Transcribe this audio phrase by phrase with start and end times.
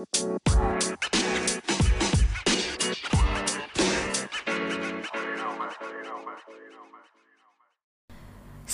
[0.00, 0.02] ส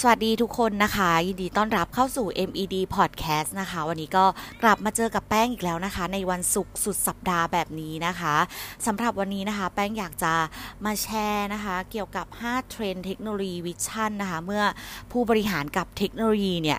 [0.08, 4.24] วัสดีทุกคนนะคะ ยินดีต้อนรับเข้าสู่ MED Podcast นะคะ วันนี้ก็
[4.62, 8.36] กลับมาเจอกับแป้งอีกแล้วนะคะ ในวันศุกร์สุดสัปดาห์แบบนี้นะคะ
[8.86, 10.34] สำหรับวันนี้นะคะ แป้งอยากจะ
[10.84, 14.64] มาแชร์นะคะ เกี่ยวกับ 5 เทรนด์ Technology Vision นะคะ เมื่อ
[15.12, 16.78] ผู้บริหารกับเทคโนโลยีเนี่ย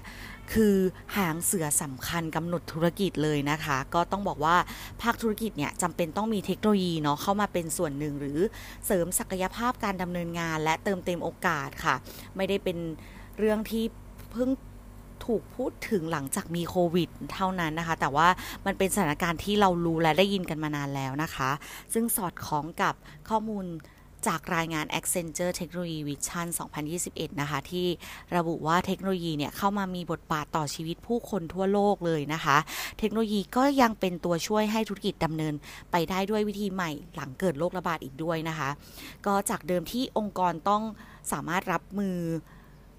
[0.54, 0.76] คือ
[1.16, 4.56] หางเสือสำคัญกำหนดธุรกิจเลยนะคะ ก็ต้องบอกว่า
[5.02, 8.40] ภาคธุรกิจเนี่ยจำเป็นต้องมีเทคโนโลยีเนาะเข้ามาเป็นส่วนหนึ่ง หรือ
[8.86, 11.96] เสริมศักยภาพการดำเนินงาน และเติมเต็มโอกาสค่ะ
[12.36, 12.78] ไม่ได้เป็น
[13.38, 13.84] เรื่องที่
[14.32, 14.50] เพิ่ง
[15.26, 18.28] ถูกพูดถึงหลังจากมีโควิดเท่านั้นนะคะ แต่ว่า
[18.66, 21.50] มันเป็นสถานการณ์ที่เรารู้และได้ยินกันมานานแล้วนะคะ
[21.94, 22.94] ซึ่งสอดคล้องกับ
[23.30, 23.66] ข้อมูล
[24.28, 26.48] จากรายงาน Accenture Technology Vision
[26.94, 27.88] 2021 นะคะ ที่
[28.36, 32.58] ระบุว่าเทคโนโลยีเนี่ยเข้ามามีบทบาทต่อชีวิตผู้คนทั่วโลกเลยนะคะ
[33.00, 35.54] เทคโนโลยีก็ยังเป็นตัวช่วยให้ธุรกิจดำเนิน
[35.92, 38.70] ไปได้ด้วยวิธีใหม่หลังเกิดโรคระบาดอีกด้วยนะคะ
[39.26, 40.84] ก็จากเดิมที่องค์กรต้อง
[41.32, 42.18] สามารถรับมือ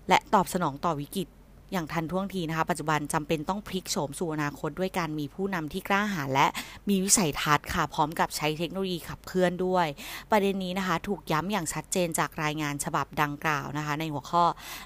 [0.09, 1.29] และตอบสนองต่อวิกฤต
[1.73, 6.47] อย่างทันท่วงทีนะคะ ปัจจุบันจำเป็นต้องพลิกโฉมสู่อนาคตด้วยการมีผู้นำที่กล้าหาญและ
[6.89, 9.87] มีวิสัยทัศน์ค่ะ พร้อมกับใช้เทคโนโลยีขับเคลื่อนด้วย
[10.31, 14.45] ประเด็นนี้นะคะ ถูกย้ำอย่างชัดเจนจากรายงานฉบับดังกล่าวนะคะ ในหัวข้อ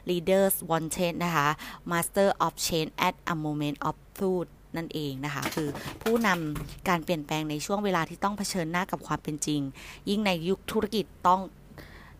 [0.08, 1.48] leaders wanted นะคะ
[1.91, 5.69] masters of change at a moment of truth นั่นเองนะคะ คือ
[6.03, 9.60] ผู้นำการเปลี่ยนแปลงในช่วงเวลาที่ต้องเผชิญหน้ากับความเป็นจริง
[10.08, 11.41] ยิ่งในยุคธุรกิจต้อง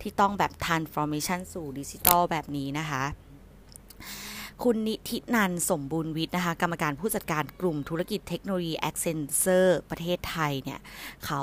[0.01, 3.05] ที่ต้องแบบ transformation สู่ดิจิทัลแบบนี้นะคะ
[4.69, 10.81] คุณนิธินันสมบูรณ์วิทย์นะคะ กรรมการผู้จัดการกลุ่มธุรกิจเทคโนโลยี Accenture ประเทศไทยเนี่ย
[11.25, 11.43] เขา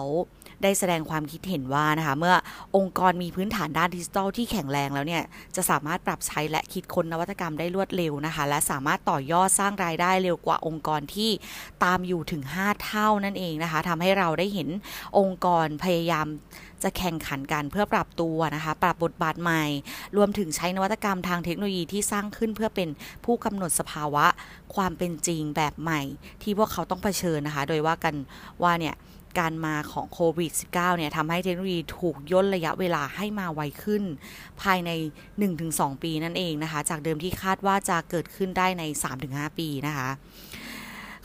[0.64, 2.36] ได้แสดงความคิดเห็นว่านะคะเมื่อ
[2.78, 5.24] องค์กรมีพื้นฐานด้านดิจิทัลที่แข็งแรงแล้วเนี่ย
[5.56, 11.32] จะสามารถปรับใช้และคิดค้นนวัตกรรมได้รวดเร็วนะคะ และสามารถต่อยอดสร้างรายได้เร็วกว่าองค์กรที่
[11.84, 14.70] ตามอยู่ถึง 5 เท่านั่นเองนะคะทำให้เราได้เห็น
[15.20, 16.28] องค์กรพยายาม
[16.84, 19.64] จะแข่งขันกันเพื่อปรับตัวนะคะ ปรับบทบาทใหม่
[20.18, 22.90] รวมถึงใช้นวัตกรรมทางเทคโนโลยีที่สร้างขึ้นเพื่อเป็น
[23.26, 24.26] ผู้กำหนดสภาวะ
[24.76, 26.02] ความเป็นจริงแบบใหม่
[26.44, 28.16] ที่พวกเขาต้องเผชิญนะคะ โดยว่ากัน
[28.64, 28.96] ว่าเนี่ย
[29.40, 34.04] การมาของโควิด -19 เนี่ยทำให้เทคโนโลยีถูกย่นระยะเวลาให้มาไวขึ้น
[34.62, 34.92] ภายใน
[35.48, 38.84] 1-2 ปีนั่นเองนะคะ จากเดิมที่คาดว่าจะเกิดขึ้นได้ใน
[39.22, 40.10] 3-5 ปีนะคะ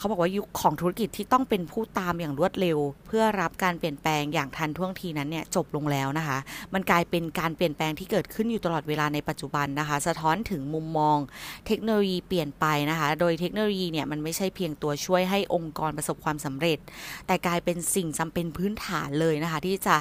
[0.04, 6.38] เขาบอกว่ายุคของธุรกิจที่ต้องเป็นผู้ตามอย่างรวดเร็ว เพื่อรับการเปลี่ยนแปลงอย่างทันท่วงทีนั้นเนี่ยจบลงแล้วนะคะ
[6.74, 11.18] มันกลายเป็นการเปลี่ยนแปลงที่เกิดขึ้นอยู่ตลอดเวลาในปัจจุบันนะคะ สะท้อนถึงมุมมอง
[11.66, 16.78] เทคโนโลยีเปลี่ยนไปนะคะ โดยเทคโนโลยีเนี่ยมันไม่ใช่เพียงตัวช่วยให้องค์กรประสบความสำเร็จ
[17.26, 19.96] แต่กลายเป็นสิ่งจำเป็นพื้นฐานเลยนะคะ ที่จะ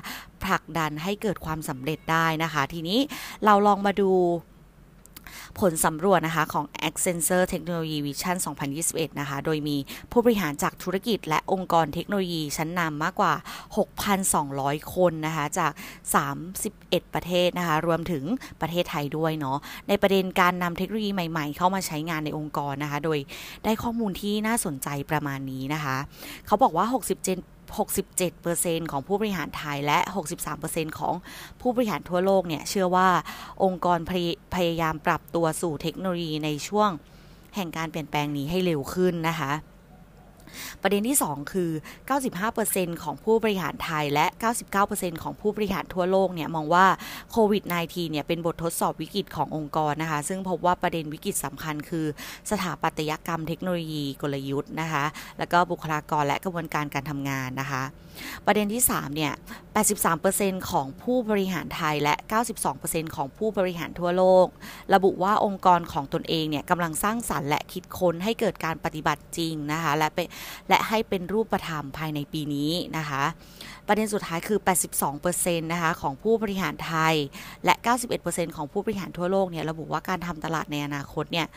[0.46, 3.00] ผลักดันให้เกิดความสำเร็จได้นะคะ ทีนี้
[3.46, 4.12] เราลองมาดู
[5.60, 8.38] ผลสำรวจนะคะของ Accenture Technology Vision
[8.78, 9.78] 2021 นะคะ โดยมี
[10.12, 13.34] ผู้บริหารจากธุรกิจและองค์กรเทคโนโลยีชั้นนำมากกว่า
[14.14, 15.72] 6,200 คนนะคะจาก
[16.44, 18.24] 31 ประเทศนะคะ รวมถึง
[18.62, 23.20] ประเทศไทยด้วยเนาะ ในประเด็นการนำเทคโนโลยีใหม่ๆ เข้ามาใช้งานในองค์กรนะคะ โดย
[23.64, 25.98] ได้ข้อมูลที่น่าสนใจประมาณนี้นะคะ
[26.48, 27.53] เขาบอกว่า 67
[28.18, 30.00] 67%ของผู้บริหารไทยและ
[30.50, 31.14] 63%ของ
[31.62, 33.10] ผู้บริหารทั่วโลกเนี่ย เชื่อว่า
[33.64, 34.26] องค์กรพย
[34.56, 36.90] พยายามปรับตัวสู่เทคโนโลยีในช่วง
[37.56, 39.52] แห่งการเปลี่ยนแปลงนี้ให้เร็วขึ้นนะคะ
[40.82, 41.72] ประเด็นที่ 2 คือ
[42.36, 44.26] 95%ของผู้บริหารไทยและ
[44.74, 46.86] 99%ของผู้บริหารทั่วโลกเนี่ยมองว่า
[47.32, 52.06] โควิด -19 เนี่ยเป็นบททดสอบวิกฤตขององค์กรนะคะ ซึ่งพบว่าประเด็นวิกฤตสำคัญคือ
[52.52, 55.06] สถาปัตยกรรมเทคโนโลยีกลยุทธ์นะคะ
[55.38, 57.84] แล้วก็บุคลากรและกระบวนการการทำงานนะคะ
[58.46, 59.34] ประเด็นที่ 3 เนี่ย
[60.02, 62.16] 83%ของผู้บริหารไทยและ
[62.66, 64.48] 92%ของผู้บริหารทั่วโลก
[64.94, 70.28] ระบุว่าองค์กรของตนเองเนี่ยกำลังสร้างสรรค์และคิดค้นให้เกิดการปฏิบัติจริงนะคะ และเป็น
[70.70, 73.24] และให้เป็นรูปธรรมภายในปีนี้นะคะ
[73.88, 74.60] ประเด็นสุดท้ายคือ
[75.16, 77.16] 82%นะคะของผู้บริหารไทย
[77.66, 77.74] และ
[78.16, 81.48] 91%ของผู้บริหารทั่วโลกเนี่ยระบุว่าการทำตลาดในอนาคตเนี่ย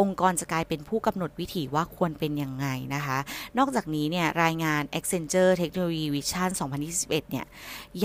[0.00, 3.18] องค์กรจะกลายเป็นผู้กำหนดวิถีว่าควรเป็นยังไงนะคะ
[3.58, 6.50] นอกจากนี้เนี่ยรายงาน Accenture Technology Vision
[6.90, 7.46] 2021เนี่ย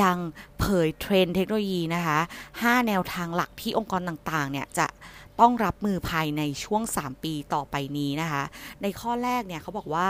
[0.01, 0.17] ยัง
[0.59, 2.19] เผยเทรนด์เทคโนโลยีนะคะ
[2.53, 4.87] 5 แนวทางหลักที่องค์กรต่างๆเนี่ยจะ
[5.39, 8.43] ต้องรับมือภายในช่วง 3 ปีต่อไปนี้นะคะ
[8.81, 10.07] ในข้อแรกเนี่ยเขาบอกว่า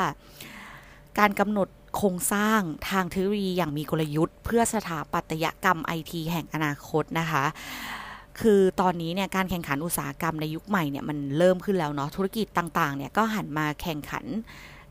[1.19, 7.43] การกำหนดโครงสร้างทางเทคโนโลยีอย่างมีกลยุทธ์ เพื่อสถาปัตยกรรมไอทีแห่งอนาคตนะคะ
[8.41, 14.25] คือตอนนี้เนี่ยการแข่งขันอุตสาหกรรมในยุคใหม่เนี่ยมันเริ่มขึ้นแล้วเนาะธุรกิจต่างๆเนี่ยก็หันมาแข่งขัน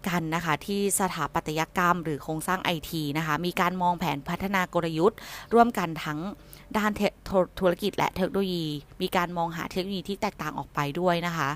[0.08, 5.18] กันนะคะที่สถาปัตยกรรมหรือโครงสร้างไอทีนะคะมีการมองแผนพัฒนากลยุทธ์
[5.54, 6.18] ร่วมกันทั้ง
[6.76, 6.90] ด้าน
[7.58, 8.66] ธุรกิจและเทคโนโลยี
[9.02, 11.50] มีการมองหาเทคโนโลยีที่แตกต่างออกไปด้วยนะคะ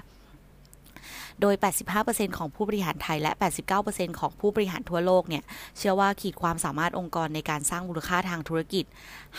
[1.40, 1.54] โดย
[1.96, 3.32] 85%ของผู้บริหารไทย และ
[3.76, 5.42] 89%ของผู้บริหารทั่วโลก เนี่ย
[5.78, 8.84] เชื่อว่าขีดความสามารถองค์กรในการสร้างมูลค่าทางธุรกิจ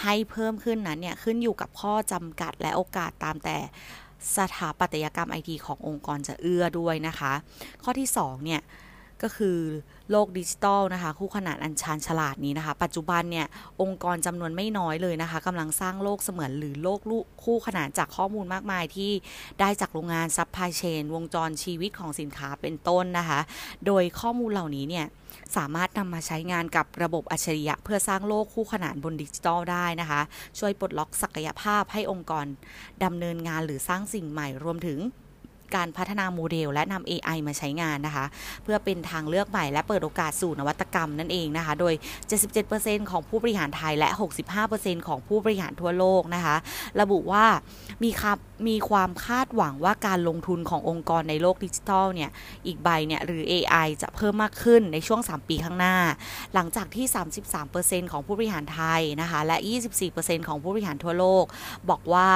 [0.01, 3.57] ให้เพิ่มขึ้นนั้น เนี่ย ขึ้นอยู่กับข้อจำกัดและโอกาสตามแต่
[4.37, 7.33] สถาปัตยกรรมไอทีขององค์กรจะเอื้อด้วยนะคะ
[7.83, 8.61] ข้อที่ 2 เนี่ย
[9.23, 9.57] ก็คือ
[10.11, 13.47] โลกดิจิตอลนะคะ คู่ขนานอันชานฉลาดนี้นะคะ ปัจจุบันเนี่ย
[13.81, 16.99] องค์กรจำนวนไม่น้อยเลยนะคะกำลังสร้างโลกเสมือนหรือโลก
[17.43, 19.11] คู่ขนานจากข้อมูลมากมายที่
[19.59, 23.39] ได้จากโรงงาน supply chain วงจรชีวิตของสินค้าเป็นต้นนะคะ
[23.85, 25.05] โดยข้อมูลเหล่านี้เนี่ย
[25.57, 30.21] สามารถนำมาใช้งานกับระบบอัจฉริยะ เพื่อสร้างโลกคู่ขนานบนดิจิทัลได้นะคะ
[30.59, 32.45] ช่วยปลดล็อกศักยภาพให้องค์กร
[33.03, 34.99] ดำเนินงานหรือสร้างสิ่งใหม่รวมถึง
[35.75, 38.25] การพัฒนาโมเดล และนำ AI มาใช้งานนะคะ
[38.63, 41.93] เพื่อเป็นทางเลือกใหม่และเปิดโอกาสสู่นวัตกรรมนั่นเองนะคะ โดย
[42.51, 44.09] 77%ของผู้บริหารไทยและ
[44.57, 46.55] 65%ของผู้บริหารทั่วโลกนะคะ
[47.01, 47.45] ระบุว่า
[48.03, 52.29] มีครับมีความคาดหวังว่าการลงทุนขององค์กรในโลกดิจิทัลเนี่ย
[52.65, 55.95] อีกใบเนี่ย หรือ AI จะเพิ่มมากขึ้นในช่วง 3 ปีข้างหน้า
[56.53, 57.05] หลังจากที่
[57.59, 59.57] 33%ของผู้บริหารไทยนะคะ และ
[60.03, 61.45] 24%ของผู้บริหารทั่วโลก
[61.89, 62.29] บอกว่า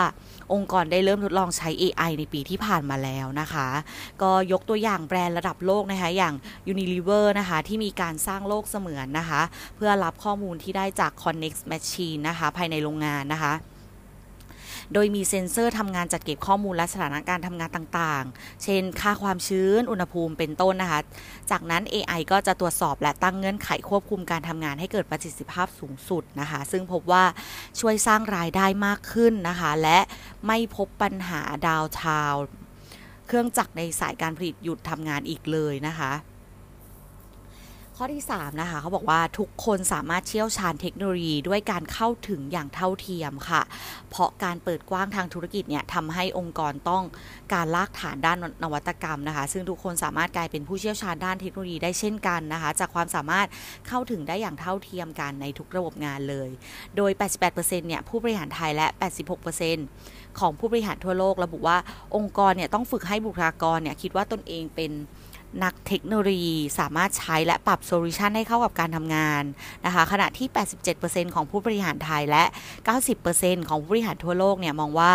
[0.54, 3.68] องค์กรได้เริ่มทดลองใช้ AI ในปีที่ผ่านมาแล้วนะคะ
[4.22, 6.34] ก็ยกตัวอย่างแบรนด์ระดับโลกนะคะอย่าง
[6.72, 9.42] Unilever นะคะที่มีการสร้างโลกเสมือนนะคะ
[9.76, 13.54] เพื่อรับข้อมูลที่ได้จาก Connect Machine นะคะภายในโรงงานนะคะ
[14.94, 21.00] โดยมีเซ็นเซอร์ทำงานจัดเก็บข้อมูลและสถานการณ์ทำงานต่างๆ เช่น ค่าความชื้น อุณหภูมิ เป็นต้นนะคะ
[21.52, 27.24] จากนั้น AI ก็จะตรวจสอบและตั้งเงื่อนไขควบคุมการทำงานให้เกิดประสิทธิภาพสูงสุดนะคะ ซึ่งพบว่า
[27.80, 30.00] ช่วยสร้างรายได้มากขึ้นนะคะ และ
[30.48, 32.34] ไม่พบปัญหาดาวทาว
[33.30, 36.12] เครื่องจักรในสายการผลิตหยุดทำงานอีกเลยนะคะ
[38.02, 43.62] ข้อที่ 3 นะคะเขาบอกว่าทุกคนสามารถเชี่ยวชาญเทคโนโลยีด้วยการเข้าถึงอย่างเท่าเทียมค่ะ
[44.10, 47.04] เพราะการเปิดกว้างทางธุรกิจเนี่ยทำให้องค์กรต้อง
[47.54, 53.48] การลากฐานด้านนวัตกรรมนะคะ ซึ่งทุกคนสามารถกลายเป็นผู้เชี่ยวชาญด้านเทคโนโลยีได้เช่นกันนะคะ จากความสามารถ
[53.88, 56.50] เข้าถึงได้อย่างเท่าเทียมกันในทุกระบบงานเลย
[56.98, 57.12] โดย
[57.50, 58.88] 88%เนี่ยผู้บริหารไทยและ
[59.38, 61.78] 86% ของผู้บริหารทั่วโลกระบุว่า
[62.16, 64.92] องค์กรเนี่ยต้องฝึกให้บุคลากรเนี่ยคิดว่าตนเองเป็น
[65.64, 69.44] นักเทคโนโลยีสามารถใช้และปรับโซลูชันให้เข้ากับการทำงาน
[69.86, 70.48] นะคะขณะที่
[70.92, 72.44] 87%ของผู้บริหารไทยและ
[73.08, 75.12] 90%ของผู้บริหารทั่วโลกเนี่ยมองว่า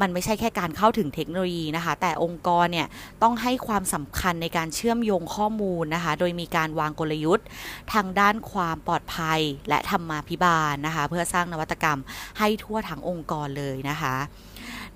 [0.00, 2.86] มันไม่ใช่แค่การเข้าถึงเทคโนโลยีนะคะ แต่องค์กรเนี่ย
[3.22, 7.46] ต้องให้ความสำคัญในการเชื่อมโยงข้อมูลนะคะ โดยมีการวางกลยุทธ์
[7.92, 11.98] ทางด้านความปลอดภัยและธรรมาภิบาลนะคะ เพื่อสร้างนวัตกรรม
[12.38, 14.16] ให้ทั่วทั้งองค์กรเลยนะคะ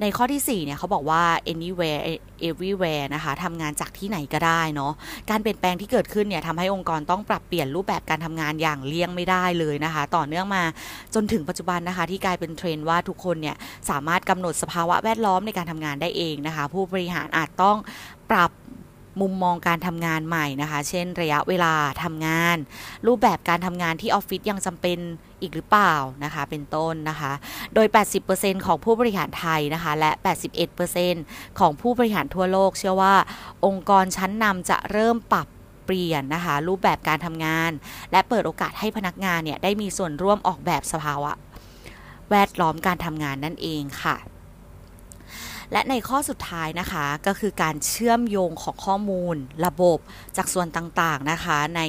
[0.02, 1.22] ในข้อที่ 4 เนี่ยเขาบอกว่า
[1.52, 2.02] anywhere
[2.48, 4.92] everywhere นะคะทำงานจากที่ไหนก็ได้เนาะ
[5.30, 10.62] การเปลี่ยนแปลงที่เกิดขึ้นเนี่ยทำให้องค์กรต้องปรับเปลี่ยนรูปแบบการทำงานอย่างเลี่ยงไม่ได้เลยนะคะ ต่อเนื่องมา
[11.14, 13.56] จนถึงปัจจุบันนะคะ ที่กลายเป็นเทรนด์ว่าทุกคนเนี่ย
[13.90, 17.76] สามารถกำหนดสภาวะแวดล้อมในการทำงานได้เองนะคะ ผู้บริหารอาจต้อง
[18.30, 18.50] ปรับ
[19.20, 22.56] มุมมองการทำงานใหม่นะคะ เช่นระยะเวลาทำงาน
[23.06, 24.98] รูปแบบการทำงานที่ออฟฟิศยังจำเป็น
[25.40, 25.94] อีกหรือเปล่า
[26.24, 27.32] นะคะ เป็นต้นนะคะ
[27.74, 27.86] โดย
[28.26, 30.10] 80%ของผู้บริหารไทยนะคะ และ
[30.84, 33.14] 81%ของผู้บริหารทั่วโลก เชื่อว่า
[33.66, 35.48] องค์กรชั้นนำจะเริ่มปรับ
[35.84, 37.70] เปลี่ยนนะคะ รูปแบบการทำงาน
[38.12, 41.32] และเปิดโอกาสให้พนักงานเนี่ยได้มีส่วนร่วมออกแบบสภาวะ
[42.30, 44.16] แวดล้อมการทำงานนั่นเองค่ะ
[45.72, 49.36] และในข้อสุดท้ายนะคะก็คือการเชื่อมโยงของข้อมูล
[49.66, 49.98] ระบบ
[50.36, 51.80] จากส่วนต่างๆนะคะใน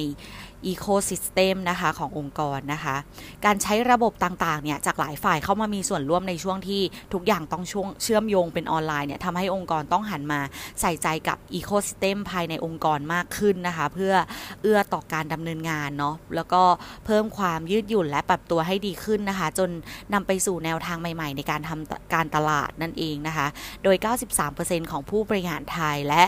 [0.66, 2.96] ecosystem นะคะขององค์กรนะคะ
[3.44, 6.82] การใช้ระบบต่างๆเนี่ยจากหลายฝ่ายเข้ามามีส่วนร่วมในช่วงที่
[7.14, 10.40] ทุกอย่างต้องช่วงเชื่อมโยงเป็นออนไลน์เนี่ยทำให้องค์กรต้องหันมา
[10.80, 14.14] ใส่ใจกับ ecosystem ภายในองค์กรมากขึ้นนะคะ เพื่อ
[14.62, 16.62] เอื้อต่อการดำเนินงานเนาะแล้วก็
[17.06, 19.70] เพิ่มความยืดหยุ่นและปรับตัวให้ดีขึ้นนะคะ จน
[20.14, 23.46] นำไปสู่แนวทางใหม่ ๆ ในการทำการตลาดนั่นเองนะคะ
[23.84, 23.96] โดย
[24.44, 26.24] 93%ของผู้บริหารไทยและ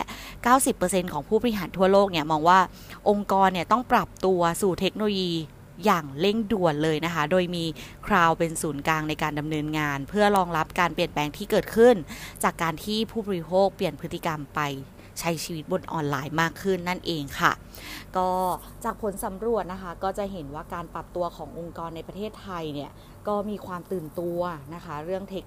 [0.55, 2.59] 90%ของผู้บริหารทั่วโลกเนี่ยมองว่า
[3.09, 5.33] องค์กรเนี่ยต้องปรับตัวัวสู่เทคโนโลยี
[5.85, 7.65] อย่างเร่งด่วนเลยนะคะ โดยมี
[8.07, 11.95] คราวเป็นศูนย์กลางในการดำเนินงาน เพื่อรองรับการเปลี่ยนแปลงที่เกิดขึ้น
[12.43, 14.61] จากการที่ผู้บริโภคเปลี่ยนพฤติกรรมไป
[15.19, 17.51] ใช้ชีวิตบนออนไลน์มากขึ้นนั่นเองค่ะ
[18.17, 18.29] ก็
[18.83, 22.91] จากผลสำรวจนะคะ ก็จะเห็นว่าการปรับตัวขององค์กรในประเทศไทยเนี่ย
[23.27, 24.39] ก็มีความตื่นตัว
[24.73, 25.43] นะคะ เรื่อง tech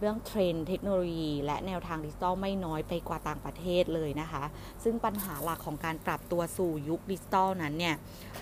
[0.00, 4.44] เรื่องเทรนด์เทคโนโลยี และแนวทางดิจิตอลไม่น้อยไปกว่าต่างประเทศเลยนะคะ
[4.84, 7.94] ซึ่งปัญหาหลักของการปรับตัวสู่ยุคดิจิตอลนั้นเนี่ย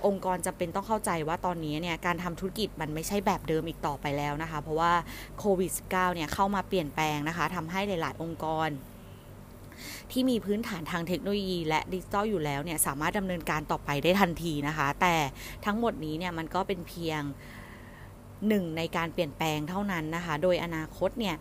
[0.06, 4.92] องค์กรจำเป็นต้องเข้าใจว่าตอนนี้เนี่ยการทำธุรกิจมันไม่ใช่แบบเดิมอีกต่อไปแล้วนะคะ เพราะว่า
[5.38, 8.68] โควิด -19 เนี่ยเข้ามาเปลี่ยนแปลงนะคะทำให้หลาย ๆ องค์กร
[10.10, 15.14] ที่มีพื้นฐานทางเทคโนโลยีและดิจิตอลอยู่แล้วเนี่ยสามารถดำเนินการต่อไปได้ทันทีนะคะ แต่
[15.66, 17.22] ทั้งหมดนี้เนี่ยมันก็เป็นเพียง
[18.48, 21.36] หนึ่งในการเปลี่ยนแปลงเท่านั้นนะคะ โดยอนาคตเนี่ย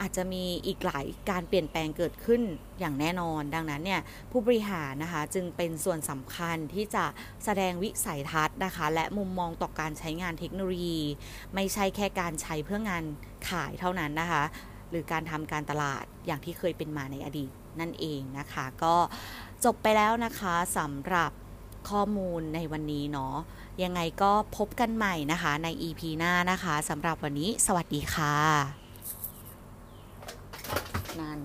[0.00, 2.42] อาจจะมีอีกหลายการเปลี่ยนแปลงเกิดขึ้น
[2.78, 4.00] อย่างแน่นอน ดังนั้นเนี่ย
[4.30, 7.04] ผู้บริหารนะคะจึงเป็นส่วนสำคัญที่จะ
[7.44, 11.00] แสดงวิสัยทัศน์นะคะ และมุมมองต่อการใช้งานเทคโนโลยี
[11.54, 13.04] ไม่ใช่แค่การใช้เพื่องาน
[13.48, 14.42] ขายเท่านั้นนะคะ
[14.90, 17.50] หรือการทำการตลาดอย่างที่เคยเป็นมาในอดีต
[17.80, 18.94] นั่นเองนะคะ ก็
[19.64, 21.30] จบไปแล้วนะคะสำหรับ
[21.90, 23.34] ข้อมูลในวันนี้เนาะ
[23.82, 28.36] ยังไงก็พบกันใหม่นะคะใน EP หน้านะคะสำหรับวันนี้สวัสดีค่ะ
[31.20, 31.40] นั่น